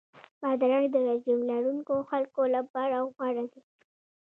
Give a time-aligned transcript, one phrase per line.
[0.41, 3.61] بادرنګ د رژیم لرونکو خلکو لپاره غوره دی.